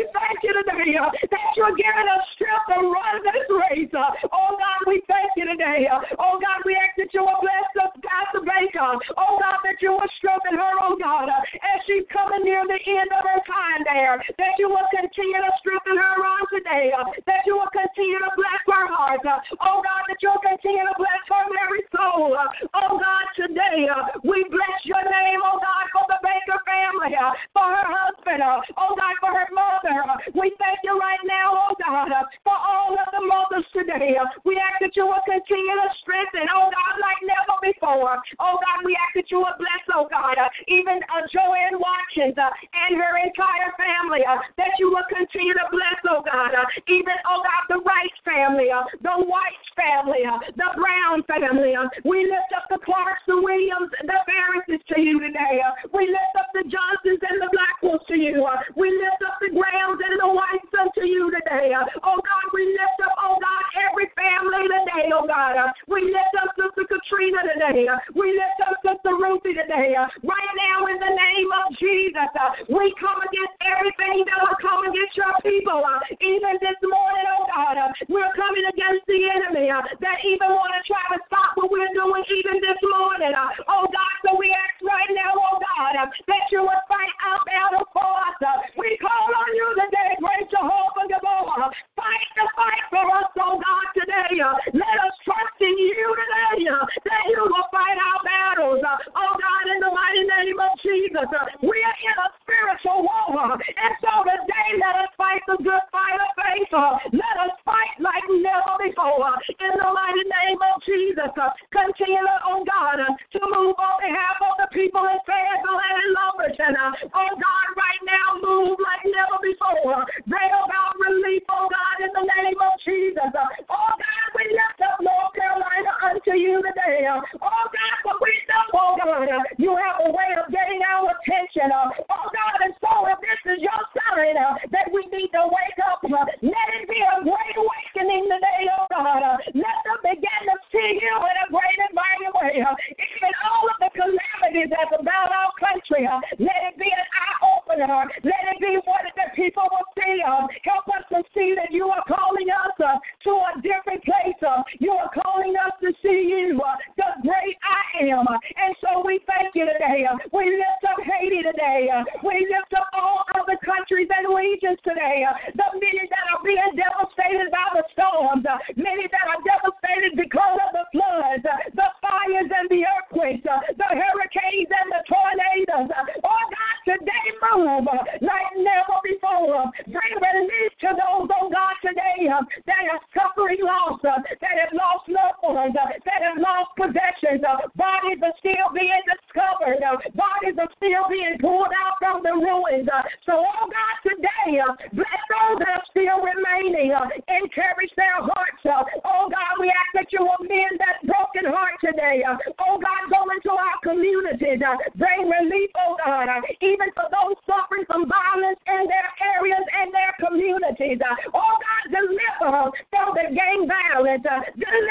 [0.02, 3.94] we thank you today uh, that you're giving us strength to run this race.
[3.94, 5.86] Uh, oh God, we thank you today.
[5.86, 8.82] Uh, oh God, we ask that you will bless us, Pastor Baker.
[8.82, 8.98] Uh.
[9.22, 12.82] Oh God, that you will strengthen her, oh God, uh, as she's coming near the
[12.82, 14.18] end of her time there.
[14.42, 16.90] That you will continue to strengthen her on today.
[16.98, 19.22] Uh, that you will continue to bless her heart.
[19.22, 22.34] Uh, oh God, that you'll continue to bless her very soul.
[22.34, 22.50] Uh,
[22.90, 27.38] oh God, today uh, we bless your name, oh God, for the Baker family, uh,
[27.54, 29.91] for her husband, oh God, for her mother.
[30.34, 34.16] We thank you right now, oh God, uh, for all of the mothers today.
[34.16, 38.16] Uh, we ask that you will continue to strengthen, oh God, like never before.
[38.40, 42.38] Oh God, we ask that you will bless, oh God, uh, even uh, Joanne Watkins
[42.40, 46.56] and her entire family, that you will continue to bless, oh God,
[46.88, 48.72] even, oh God, the Rice family,
[49.02, 50.24] the White family,
[50.56, 51.76] the Brown family.
[52.06, 55.60] We lift up the Clarks, the Williams, the Ferrises to you today.
[55.94, 58.48] We lift up the Johnsons and the Blackwells to you.
[58.76, 61.72] We lift up the lambs and the whites unto you today.
[62.04, 65.56] Oh God, we lift up, oh God, every family today, oh God.
[65.88, 67.88] We lift up Sister Katrina today.
[68.16, 69.96] We lift up Sister Ruthie today.
[70.24, 72.32] Right now, in the name of Jesus,
[72.68, 75.84] we come against everything that will come against your people.
[76.20, 77.78] Even this morning, oh God,
[78.12, 82.24] we're coming against the enemy that even want to try to stop what we're doing
[82.36, 83.32] even this morning.
[83.70, 87.86] Oh God, so we ask right now, oh God, that you would fight our battle
[87.94, 88.40] for us.
[88.78, 91.70] We call on you you today, great Jehovah Gibbor.
[91.94, 94.42] Fight the fight for us, oh God, today.
[94.42, 98.82] Uh, let us trust in you today uh, that you will fight our battles.
[98.82, 101.30] Uh, oh God, in the mighty name of Jesus,
[101.62, 103.54] we are in a spiritual war.
[103.54, 106.74] And so today, let us fight the good fight of faith.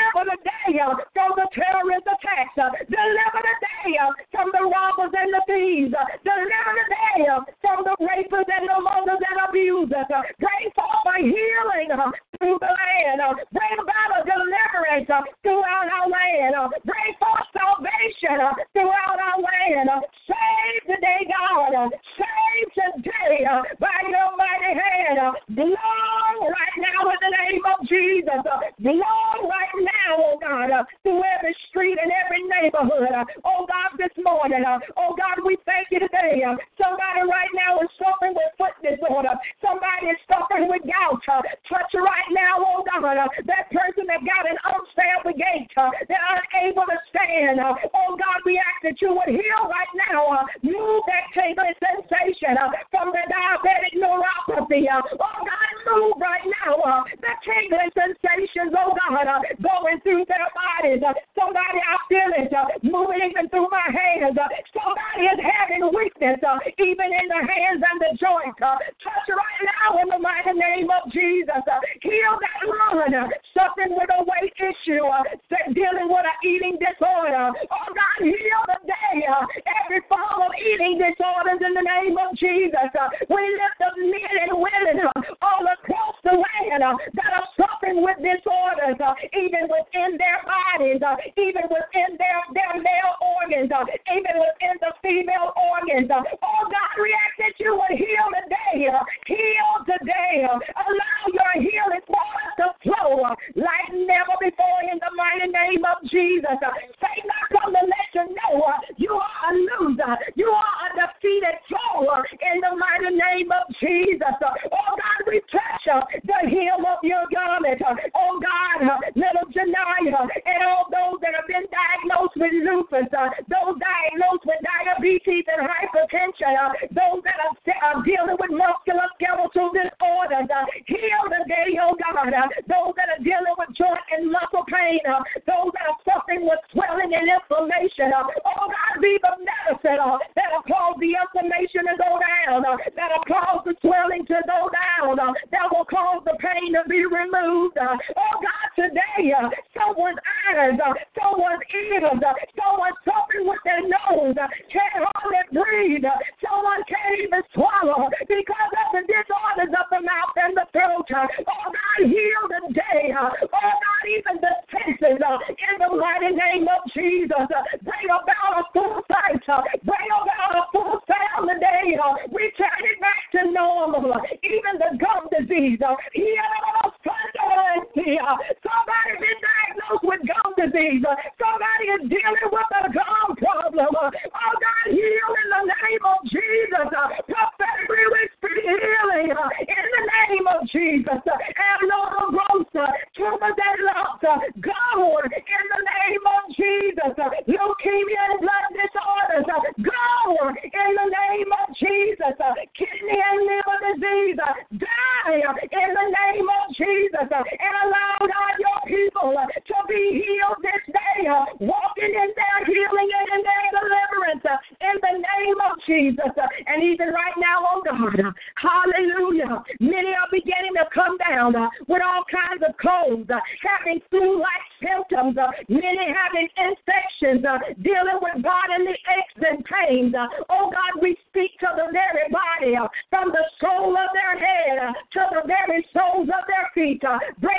[0.00, 2.56] Deliver the day uh, from the terrorist attacks.
[2.56, 5.92] Uh, deliver the day uh, from the robbers and the thieves.
[6.24, 7.28] Deliver the day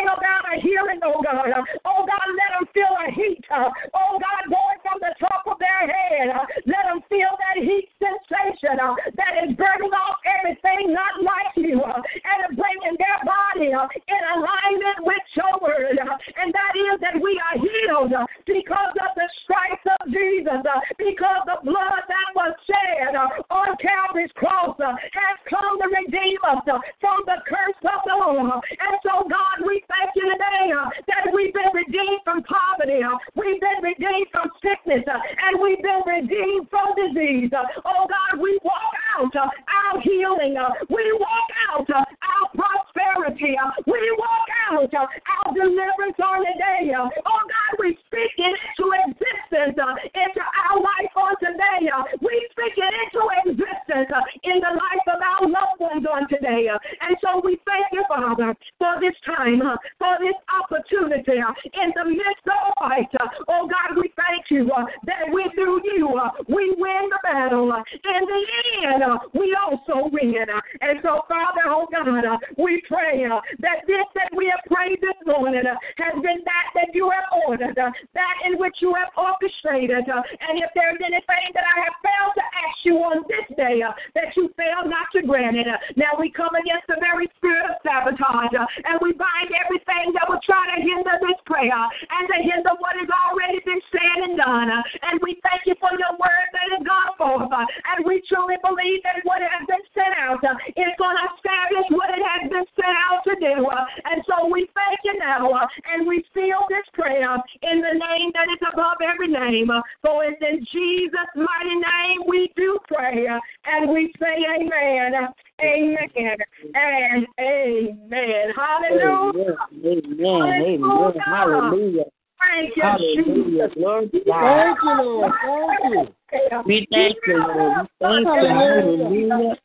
[0.02, 1.46] Bring oh about a healing, oh God.
[1.86, 3.46] Oh God, let them feel a heat.
[3.54, 6.34] Oh God, going from the top of their head,
[6.66, 12.58] let them feel that heat sensation that is burning off everything not like you and
[12.58, 16.02] bringing their body in alignment with your word.
[16.02, 18.18] And that is that we are healed
[18.50, 20.66] because of the stripes of Jesus,
[20.98, 26.40] because the blood that was shed uh, on Calvary's cross uh, has come to redeem
[26.48, 28.60] us uh, from the curse of the law.
[28.64, 30.72] And so, God, we thank you today
[31.08, 33.04] that we've been redeemed from poverty,
[33.36, 37.52] we've been redeemed from sickness, and we've been redeemed from disease.
[37.52, 40.56] Oh, God, we walk out our healing,
[40.90, 46.94] we walk out our prosperity, Uh, we walk out uh, our deliverance on the day.
[46.94, 49.78] Uh, oh, God, we speak it into existence
[50.14, 51.90] into our life on today.
[52.22, 54.12] We speak it into existence
[54.44, 56.70] in the life of our loved ones on today.
[56.70, 59.62] And so we thank you, Father, for this time,
[59.98, 63.12] for this opportunity in the midst of a fight.
[63.48, 64.70] Oh God, we thank you
[65.06, 67.72] that we through you we win the battle.
[67.72, 68.42] In the
[68.88, 70.46] end, we also win.
[70.82, 73.24] And so, Father, oh God, we pray
[73.64, 77.28] that this that we have prayed this morning uh, has been that that you have
[77.48, 80.04] ordered, uh, that in which you have orchestrated.
[80.12, 83.80] Uh, and if there's anything that I have failed to ask you on this day,
[84.16, 85.68] that you fail not to grant it.
[85.96, 90.44] Now we come against the very spirit of sabotage, and we bind everything that will
[90.44, 94.68] try to hinder this prayer and to hinder what has already been said and done.
[94.68, 97.52] And we thank you for your word that has gone forth.
[97.52, 100.42] And we truly believe that what has been sent out
[100.76, 103.68] is going to establish what it has been sent out to do.
[104.06, 105.50] And so we thank you now,
[105.94, 109.70] and we seal this prayer in the name that is above every name.
[110.02, 113.28] For it's in Jesus' mighty name we do pray,
[113.66, 115.28] and we say amen.
[115.62, 116.38] Amen
[116.74, 118.54] and amen.
[118.56, 119.56] Hallelujah.
[119.86, 120.82] Amen.
[120.82, 121.14] Amen.
[121.24, 122.06] Hallelujah.
[122.40, 123.68] Thank you, Hallelujah.
[123.68, 123.76] Jesus.
[123.76, 125.32] To Thank you, Lord.
[125.44, 126.62] Thank you.
[126.66, 127.78] We thank you, Lord.
[127.82, 128.48] We thank you.
[128.48, 129.56] Hallelujah.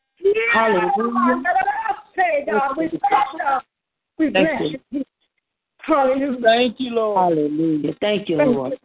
[0.53, 1.43] Hallelujah.
[2.47, 3.01] God, we bless
[3.35, 3.59] you.
[4.19, 4.81] We Thank bless you.
[4.91, 5.05] you.
[5.81, 6.39] Hallelujah.
[6.43, 7.19] Thank you, Lord.
[7.19, 7.95] Hallelujah.
[8.01, 8.79] Thank you, Lord.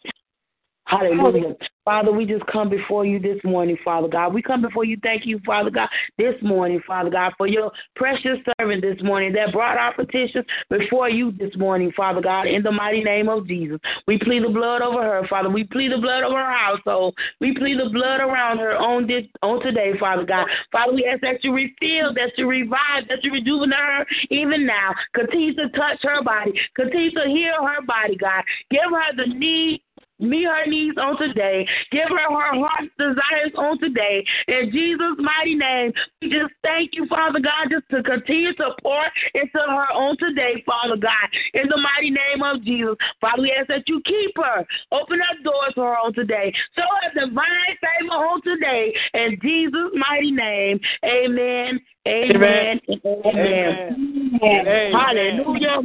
[0.91, 1.55] Hallelujah.
[1.85, 4.33] Father, we just come before you this morning, Father God.
[4.33, 5.87] We come before you, thank you, Father God,
[6.17, 11.09] this morning, Father God, for your precious servant this morning that brought our petitions before
[11.09, 13.79] you this morning, Father God, in the mighty name of Jesus.
[14.05, 15.49] We plead the blood over her, Father.
[15.49, 17.15] We plead the blood over her household.
[17.39, 20.47] We plead the blood around her on this on today, Father God.
[20.73, 24.91] Father, we ask that you refill, that you revive, that you rejuvenate her even now.
[25.15, 26.51] Continue to touch her body.
[26.75, 28.43] Continue to heal her body, God.
[28.69, 29.81] Give her the need
[30.21, 31.67] meet her needs on today.
[31.91, 34.23] Give her her heart's desires on today.
[34.47, 35.91] In Jesus' mighty name,
[36.21, 39.03] we just thank you, Father God, just to continue to pour
[39.33, 41.27] into her on today, Father God.
[41.53, 44.65] In the mighty name of Jesus, Father, we ask that you keep her.
[44.91, 46.53] Open up doors for her on today.
[46.75, 48.93] Show her divine favor on today.
[49.13, 51.79] In Jesus' mighty name, amen.
[52.07, 52.79] Amen.
[52.89, 53.01] Amen.
[53.25, 54.41] Amen.
[54.43, 54.93] Amen.
[54.93, 55.81] Hallelujah.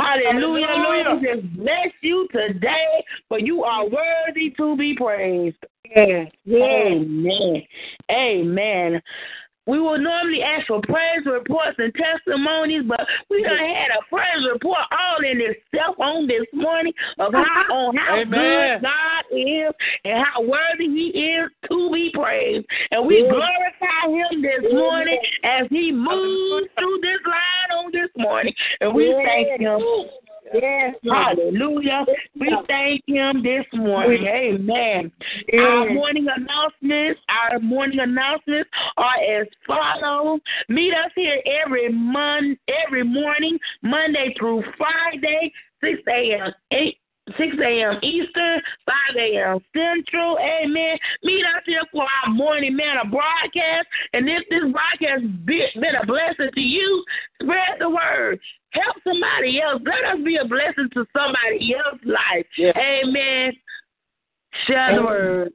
[0.00, 1.04] Hallelujah, Hallelujah.
[1.08, 1.22] Lord.
[1.22, 5.56] We just bless you today, for you are worthy to be praised.
[5.94, 6.30] Yes.
[6.48, 7.62] Amen.
[8.10, 9.02] Amen.
[9.66, 14.46] We would normally ask for praise reports and testimonies, but we done had a praise
[14.50, 18.80] report all in itself on this morning of how on how Amen.
[18.80, 22.66] good God is and how worthy He is to be praised.
[22.90, 28.54] And we glorify Him this morning as He moves through this line on this morning.
[28.80, 29.80] And we thank Him.
[30.52, 32.04] Yes, Hallelujah.
[32.38, 34.26] We thank him this morning.
[34.26, 35.12] Amen.
[35.52, 40.40] Our morning announcements, our morning announcements are as follows.
[40.68, 46.52] Meet us here every mon every morning, Monday through Friday, 6 a.m.
[46.72, 46.98] 8
[47.36, 47.98] 6 a.m.
[48.02, 49.58] Eastern, 5 a.m.
[49.74, 50.38] Central.
[50.38, 50.98] Amen.
[51.22, 53.86] Meet us here for our morning manna broadcast.
[54.12, 57.04] And if this broadcast been a blessing to you,
[57.42, 58.40] spread the word.
[58.70, 59.82] Help somebody else.
[59.84, 62.46] Let us be a blessing to somebody else's life.
[62.56, 62.72] Yeah.
[62.76, 63.52] Amen.
[64.66, 65.52] Share the word.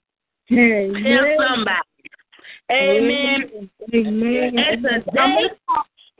[0.49, 1.38] Tell Amen.
[1.39, 1.95] somebody.
[2.71, 3.69] Amen.
[3.93, 4.57] Amen.
[4.57, 5.49] And today,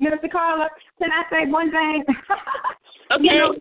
[0.02, 0.32] Mr.
[0.32, 2.04] Carla, can I say one thing?
[3.12, 3.24] okay.
[3.24, 3.56] You know,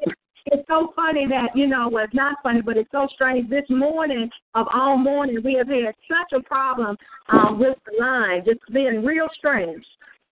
[0.46, 3.48] it's so funny that, you know, well, it's not funny, but it's so strange.
[3.48, 6.96] This morning, of all morning, we have had such a problem
[7.30, 9.84] um, with the line, just being real strange.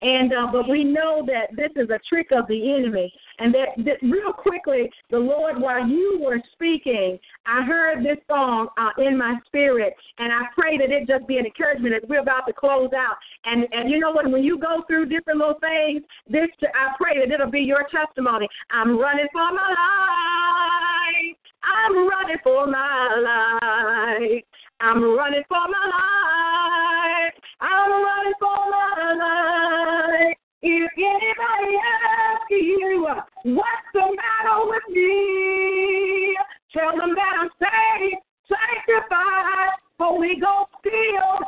[0.03, 3.69] And uh, but we know that this is a trick of the enemy, and that,
[3.85, 9.17] that real quickly, the Lord, while you were speaking, I heard this song uh, in
[9.17, 12.53] my spirit, and I pray that it just be an encouragement as we're about to
[12.53, 13.15] close out.
[13.45, 14.29] And and you know what?
[14.29, 18.49] When you go through different little things, this I pray that it'll be your testimony.
[18.73, 21.37] I'm running for my life.
[21.63, 24.45] I'm running for my life.
[24.81, 27.35] I'm running for my life.
[27.63, 30.37] I'm running for my life.
[30.63, 33.07] If anybody asks you
[33.55, 36.37] what's the matter with me,
[36.75, 38.19] tell them that I'm saved,
[38.51, 41.47] sanctified, Holy Ghost filled,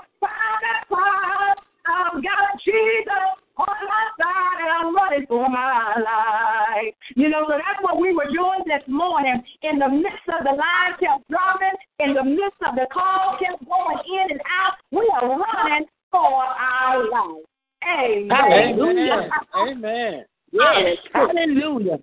[0.86, 1.60] Christ.
[1.86, 3.26] I've got Jesus
[3.58, 6.94] on my side and I'm running for my life.
[7.16, 9.42] You know, so that's what we were doing this morning.
[9.62, 13.66] In the midst of the line kept dropping, in the midst of the call kept
[13.66, 17.44] going in and out, we are running for our life.
[17.82, 18.30] Amen.
[18.30, 19.30] Hallelujah.
[19.56, 20.24] Amen.
[20.52, 20.96] Yes.
[21.12, 21.98] Hallelujah.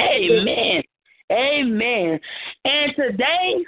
[0.00, 0.82] Amen.
[1.30, 2.20] Amen.
[2.64, 3.64] And today,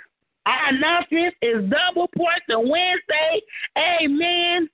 [0.47, 3.41] our announcement is double portion Wednesday.
[3.79, 4.69] Amen.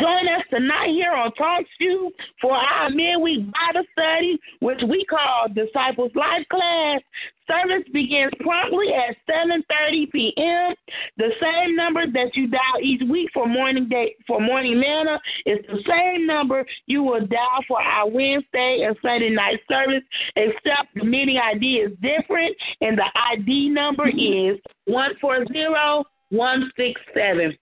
[0.00, 2.10] Join us tonight here on Talk Shoe
[2.40, 7.00] for our midweek Bible study, which we call Disciples Life Class.
[7.48, 10.74] Service begins promptly at 7:30 p.m.
[11.16, 15.58] The same number that you dial each week for morning day for morning manna is
[15.66, 20.04] the same number you will dial for our Wednesday and Sunday night service,
[20.36, 26.70] except the meeting ID is different, and the ID number is one four zero one
[26.76, 27.56] six seven.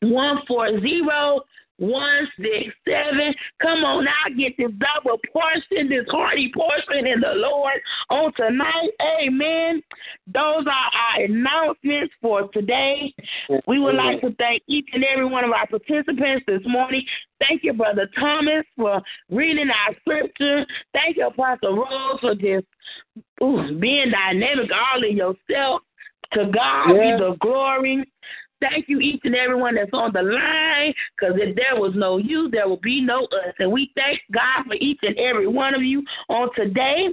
[0.00, 1.40] One four zero
[1.78, 3.34] one six seven.
[3.62, 7.74] Come on now, get this double portion, this hearty portion in the Lord
[8.10, 8.90] on tonight.
[9.22, 9.80] Amen.
[10.26, 13.14] Those are our announcements for today.
[13.66, 17.04] We would like to thank each and every one of our participants this morning.
[17.46, 20.66] Thank you, Brother Thomas, for reading our scripture.
[20.92, 22.66] Thank you, Apostle Rose, for just
[23.42, 25.82] ooh, being dynamic all in yourself.
[26.34, 27.16] To God Yeah.
[27.16, 28.04] be the glory.
[28.60, 32.48] Thank you, each and everyone that's on the line, because if there was no you,
[32.50, 33.54] there would be no us.
[33.58, 37.08] And we thank God for each and every one of you on today.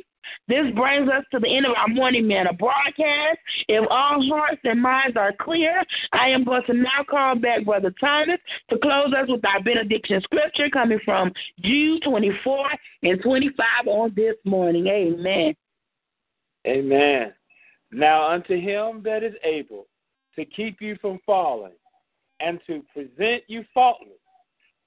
[0.47, 3.37] This brings us to the end of our morning manna broadcast.
[3.67, 5.83] If all hearts and minds are clear,
[6.13, 8.39] I am going to now call back Brother Thomas
[8.69, 11.31] to close us with our benediction scripture coming from
[11.63, 12.67] Jude 24
[13.03, 14.87] and 25 on this morning.
[14.87, 15.55] Amen.
[16.67, 17.33] Amen.
[17.91, 19.87] Now unto him that is able
[20.35, 21.73] to keep you from falling
[22.39, 24.09] and to present you faultless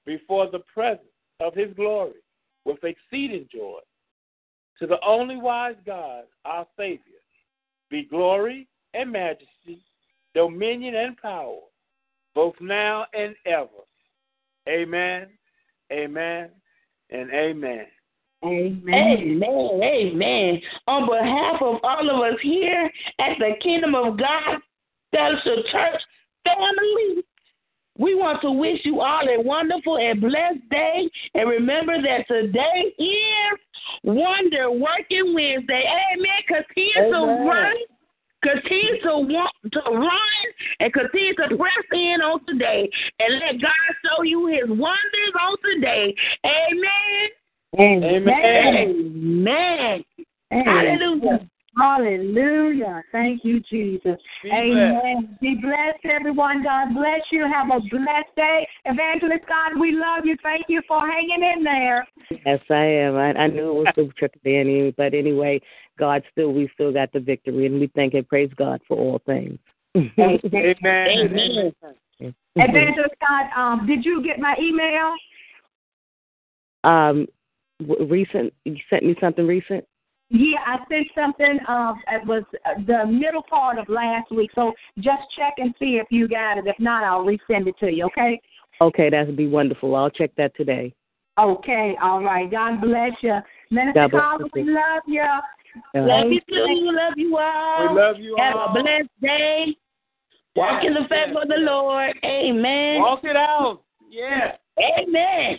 [0.05, 1.05] before the presence
[1.39, 2.13] of his glory
[2.65, 3.79] with exceeding joy.
[4.79, 7.01] To the only wise God, our Savior,
[7.89, 9.83] be glory and majesty,
[10.33, 11.59] dominion and power,
[12.35, 13.67] both now and ever.
[14.67, 15.27] Amen,
[15.91, 16.49] amen,
[17.09, 17.85] and amen.
[18.43, 18.93] Amen.
[18.93, 19.81] Amen.
[19.83, 20.61] Amen.
[20.87, 22.89] On behalf of all of us here
[23.19, 24.59] at the Kingdom of God
[25.11, 26.01] Fellowship Church
[26.45, 27.23] family,
[27.97, 31.09] we want to wish you all a wonderful and blessed day.
[31.33, 33.59] And remember that today is
[34.03, 35.83] Wonder Working Wednesday.
[36.13, 36.41] Amen.
[36.47, 37.47] Continue to Amen.
[37.47, 37.75] run.
[38.41, 40.45] Continue to want to run
[40.79, 42.89] and continue to press in on today
[43.19, 43.71] and let God
[44.05, 46.15] show you his wonders on today.
[46.45, 47.29] Amen.
[47.77, 48.33] Amen.
[48.89, 50.03] Amen.
[50.51, 51.49] Hallelujah.
[51.79, 53.01] Hallelujah.
[53.11, 54.17] Thank you, Jesus.
[54.43, 55.37] Be Amen.
[55.39, 56.61] Be blessed, everyone.
[56.63, 57.47] God bless you.
[57.51, 58.67] Have a blessed day.
[58.85, 60.35] Evangelist God, we love you.
[60.43, 62.05] Thank you for hanging in there.
[62.45, 63.15] Yes, I am.
[63.15, 65.61] I, I knew it was the tricky, the enemy, but anyway,
[65.97, 69.21] God still, we still got the victory, and we thank and praise God for all
[69.25, 69.57] things.
[69.95, 70.43] Amen.
[70.83, 71.73] Amen.
[72.55, 75.13] Evangelist God, um, did you get my email?
[76.83, 77.27] Um,
[77.79, 79.85] w- recent, you sent me something recent.
[80.31, 81.59] Yeah, I sent something.
[81.67, 84.51] Uh, it was uh, the middle part of last week.
[84.53, 86.67] So just check and see if you got it.
[86.67, 88.05] If not, I'll resend it to you.
[88.05, 88.39] Okay.
[88.81, 89.95] Okay, that'd be wonderful.
[89.95, 90.93] I'll check that today.
[91.39, 91.95] Okay.
[92.01, 92.49] All right.
[92.49, 93.37] God bless you,
[93.71, 94.45] Minister God bless Carla.
[94.55, 94.65] you.
[94.65, 95.25] We love you.
[95.95, 96.91] Love you too.
[96.91, 97.93] Love you all.
[97.93, 98.69] We love you Have all.
[98.69, 99.75] a blessed day.
[100.55, 102.17] Walk in the favor of the Lord.
[102.23, 102.99] Amen.
[102.99, 103.81] Walk it out.
[104.09, 104.55] Yeah.
[104.79, 105.57] Amen.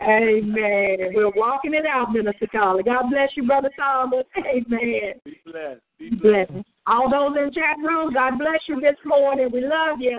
[0.00, 1.12] Amen.
[1.14, 2.82] We're walking it out, Minister Carla.
[2.82, 4.24] God bless you, Brother Thomas.
[4.38, 5.14] Amen.
[5.24, 5.80] Be blessed.
[5.98, 6.52] Be blessed.
[6.52, 6.64] Bless.
[6.86, 9.50] All those in chat room, God bless you this morning.
[9.52, 10.18] We love you.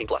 [0.01, 0.19] 18 plus.